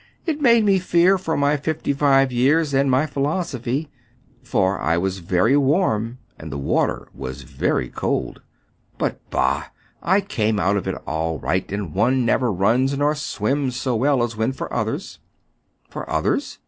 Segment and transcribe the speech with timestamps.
[0.25, 3.87] "It made me fear for my fifty five years and my philosophy;
[4.41, 8.41] for I was very warm, and the water was very cold.
[8.97, 9.65] But, bah!
[10.01, 14.23] I came out of it all right; and one never runs nor swims so well
[14.23, 15.19] as ► when for others.""
[15.91, 16.57] For others